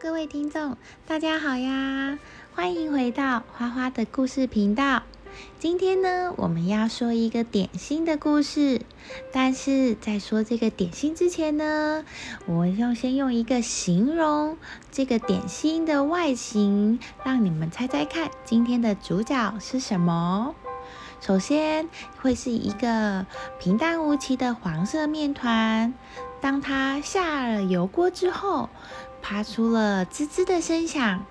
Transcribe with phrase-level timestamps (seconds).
[0.00, 0.76] 各位听众，
[1.08, 2.20] 大家好呀！
[2.54, 5.02] 欢迎回到花花的故事频道。
[5.58, 8.82] 今天呢，我们要说一个点心的故事。
[9.32, 12.04] 但是在说这个点心之前呢，
[12.46, 14.56] 我要先用一个形容
[14.92, 20.54] 这个点心的外形，让你们猜猜看，今天的主角是什么？
[21.20, 21.88] 首先
[22.20, 23.26] 会是一个
[23.58, 25.92] 平淡无奇的黄色面团，
[26.40, 28.68] 当它下了油锅之后。
[29.20, 31.26] 发出了滋滋的声响，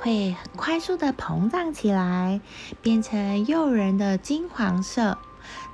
[0.00, 2.40] 会很快速的膨胀起来，
[2.80, 5.18] 变成诱人的金黄色。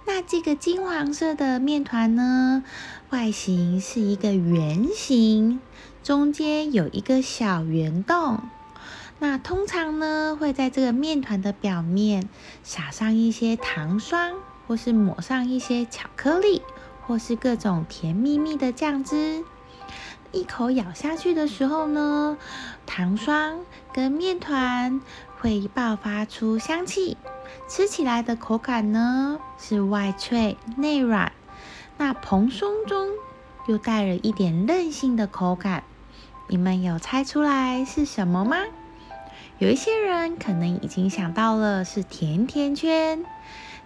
[0.04, 2.64] 那这个金黄色的面团呢，
[3.10, 5.60] 外形是一个圆形，
[6.02, 8.40] 中间有一个小圆洞。
[9.20, 12.28] 那通常呢，会在这个面团的表面
[12.64, 14.32] 撒上一些糖霜，
[14.66, 16.62] 或是抹上一些巧克力，
[17.08, 19.42] 或是各种甜蜜蜜的酱汁。
[20.30, 22.36] 一口咬下去的时候呢，
[22.84, 23.60] 糖霜
[23.94, 25.00] 跟面团
[25.38, 27.16] 会爆发出香气，
[27.66, 31.32] 吃起来的口感呢是外脆内软，
[31.96, 33.08] 那蓬松中
[33.66, 35.84] 又带了一点韧性的口感。
[36.46, 38.58] 你们有猜出来是什么吗？
[39.58, 43.24] 有一些人可能已经想到了是甜甜圈。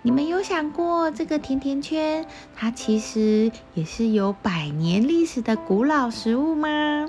[0.05, 7.09] 你们有想过，这个甜甜圈它其实也是有百年历史的古老食物吗？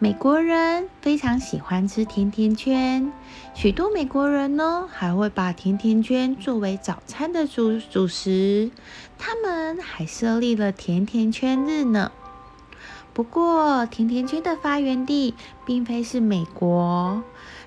[0.00, 3.12] 美国人非常喜欢吃甜甜圈，
[3.54, 8.72] 许多美国人呢还会把甜甜圈作为早餐的主主食，
[9.16, 12.10] 他们还设立了甜甜圈日呢。
[13.14, 17.22] 不过，甜甜圈的发源地并非是美国。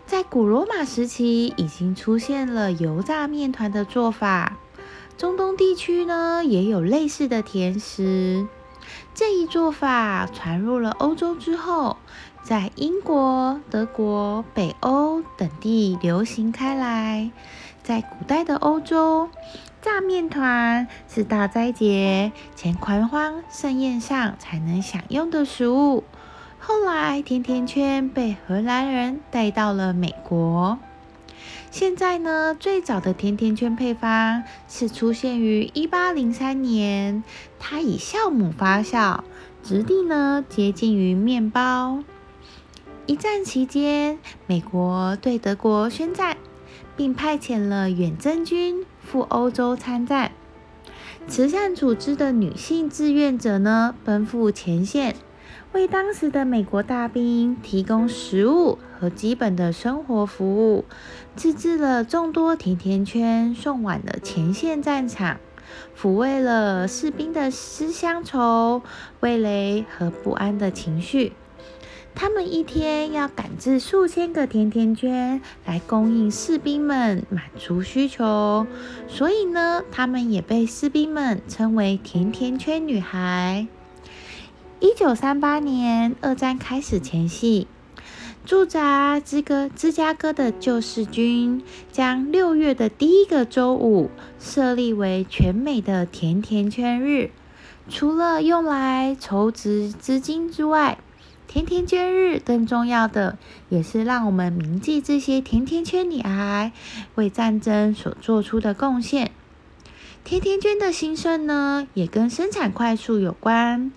[0.09, 4.57] 在古罗马时期，已经出现了油炸面团的做法。
[5.19, 8.47] 中东地区呢，也有类似的甜食。
[9.13, 11.97] 这一做法传入了欧洲之后，
[12.41, 17.29] 在英国、德国、北欧等地流行开来。
[17.83, 19.29] 在古代的欧洲，
[19.79, 26.03] 炸面团是大斋节前狂欢盛宴上才能享用的食物。
[26.59, 30.77] 后来，甜甜圈被荷兰人带到了美国。
[31.71, 37.23] 现在呢，最早的甜甜圈配方是出现于一八零三年，
[37.59, 39.21] 它以酵母发酵，
[39.63, 42.03] 质地呢接近于面包。
[43.05, 46.37] 一战期间，美国对德国宣战，
[46.95, 50.31] 并派遣了远征军赴欧洲参战。
[51.27, 55.15] 慈善组织的女性志愿者呢，奔赴前线。
[55.71, 60.83] 为当时的美国大兵提供食物和基本的生活服务，
[61.35, 65.39] 自制了众多甜甜圈，送往了前线战场，
[65.95, 68.81] 抚慰了士兵的思乡愁、
[69.19, 71.33] 味蕾和不安的情绪。
[72.15, 78.65] 他们一天要赶制数千个甜甜圈来供应士兵们，满足需求，
[79.07, 83.67] 所以呢，他们也被士兵们称为“甜甜圈女孩”。
[84.81, 87.67] 一九三八年，二战开始前夕，
[88.45, 94.09] 驻扎芝哥芝加哥的救世军将六月的第一个周五
[94.39, 97.31] 设立为全美的甜甜圈日。
[97.89, 100.97] 除了用来筹集资金之外，
[101.45, 106.71] 甜甜圈日更重要的也是让我们铭记这些甜甜圈女孩
[107.15, 109.31] 为战争所做出的贡献。
[110.23, 113.91] 甜甜圈的兴盛呢，也跟生产快速有关。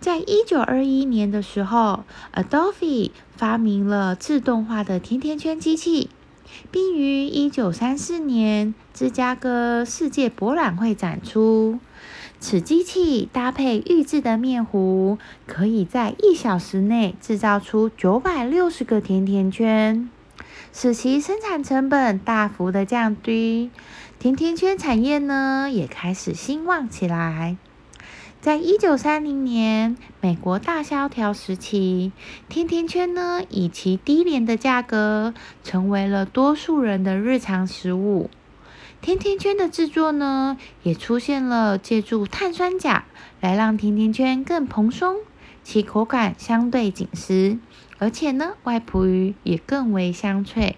[0.00, 6.10] 在一九二一年的时候，Adolphe 发明了自动化的甜甜圈机器，
[6.70, 11.80] 并于一九三四年芝加哥世界博览会展出。
[12.38, 20.08] 此机器搭配预制的面糊，可以在一小时内制造出九百六十个甜甜圈，
[20.72, 23.70] 使其生产成本大幅的降低。
[24.18, 27.56] 甜甜圈产业呢，也开始兴旺起来。
[28.46, 32.12] 在一九三零年，美国大萧条时期，
[32.48, 35.34] 甜甜圈呢以其低廉的价格，
[35.64, 38.30] 成为了多数人的日常食物。
[39.02, 43.06] 甜甜圈的制作呢，也出现了借助碳酸钾
[43.40, 45.16] 来让甜甜圈更蓬松，
[45.64, 47.58] 其口感相对紧实，
[47.98, 50.76] 而且呢，外皮于也更为香脆。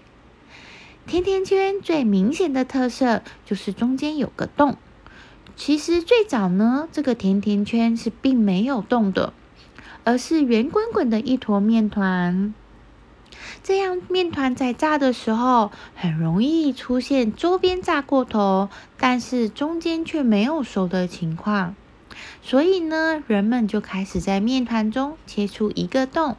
[1.05, 4.75] 甜甜圈最明显的特色就是中间有个洞。
[5.59, 9.33] 其实最早呢，这个甜甜圈是并没有动的，
[10.05, 12.53] 而是圆滚滚的一坨面团。
[13.61, 21.75] 这样面团在炸的时候，很容易出现周边炸过头，但是中间却没有熟的情况。
[22.41, 26.37] 所以呢，人们就开始在面团中切出一个洞，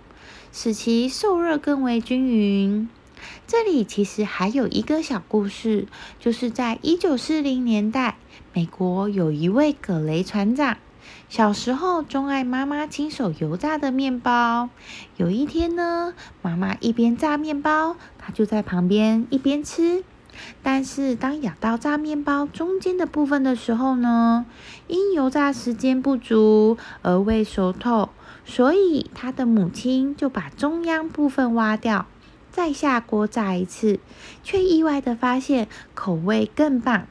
[0.51, 2.89] 使其受热更为均匀。
[3.47, 5.87] 这里其实还有一个小故事，
[6.19, 8.17] 就是在一九四零年代，
[8.53, 10.77] 美国有一位葛雷船长，
[11.29, 14.71] 小时候钟爱妈妈亲手油炸的面包。
[15.17, 20.05] 有一天呢，妈妈一边炸面包，他就在旁边一边吃。
[20.63, 24.47] 但是当咬到炸面包中间的部分的时候呢，
[24.87, 28.11] 因油炸时间不足而未熟透，
[28.45, 32.07] 所以他的母亲就把中央部分挖掉。
[32.53, 34.01] 再下锅炸一次，
[34.43, 37.07] 却意外的发现口味更棒。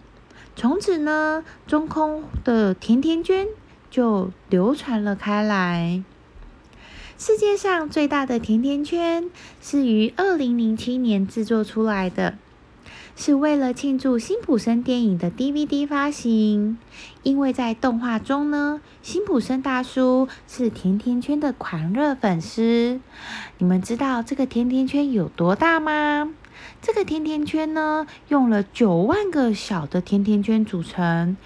[0.56, 3.48] 从此呢，中空的甜甜圈
[3.90, 6.04] 就流传了开来。
[7.18, 9.30] 世界上最大的甜甜圈
[9.62, 12.38] 是于二零零七年制作出来的。
[13.16, 16.78] 是为了庆祝辛普森电影的 DVD 发行，
[17.24, 23.00] 因为在动画中呢，辛普森大叔是甜甜圈的狂热粉丝。
[23.58, 26.34] 你们知道这个甜甜圈有多大吗？
[26.82, 31.38] 这个甜甜圈呢，用了九万个小的甜甜圈组成，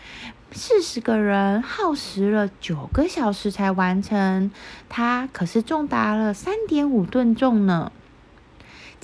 [0.51, 4.51] 四十个人耗时了九个小时才完成，
[4.89, 7.92] 它可是重达了三点五吨重呢。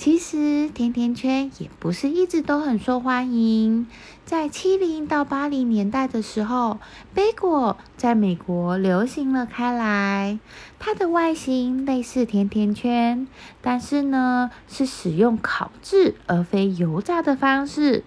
[0.00, 3.86] 其实甜甜圈也不是一直都很受欢迎。
[4.24, 6.78] 在七零到八零年代的时候，
[7.12, 10.38] 贝果在美国流行了开来。
[10.78, 13.28] 它的外形类似甜甜圈，
[13.60, 18.02] 但是呢是使用烤制而非油炸的方式，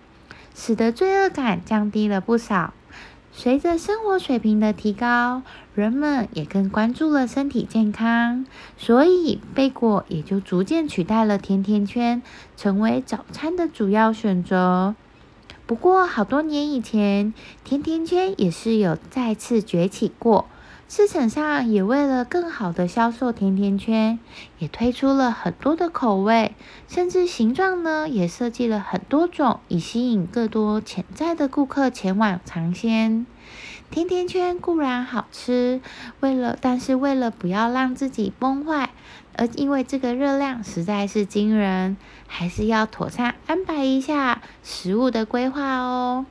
[0.55, 2.73] 使得罪恶感降低了不少。
[3.35, 5.41] 随着生活水平的提高，
[5.74, 8.45] 人们也更关注了身体健康，
[8.77, 12.21] 所以贝果也就逐渐取代了甜甜圈，
[12.56, 14.95] 成为早餐的主要选择。
[15.65, 17.33] 不过，好多年以前，
[17.63, 20.45] 甜甜圈也是有再次崛起过。
[20.95, 24.19] 市场上也为了更好的销售甜甜圈，
[24.59, 26.53] 也推出了很多的口味，
[26.87, 33.25] 甚至形状呢也设计了很多种，以吸引更多潜在的顾客前往尝鲜。
[33.89, 35.81] 甜甜圈固然好吃，
[36.19, 38.91] 为了但是为了不要让自己崩坏，
[39.35, 41.97] 而因为这个热量实在是惊人，
[42.27, 46.27] 还是要妥善安排一下食物的规划哦。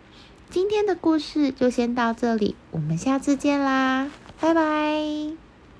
[0.51, 4.09] 今天的故事就先到这里，我们下次见啦！
[4.43, 5.52] 拜拜。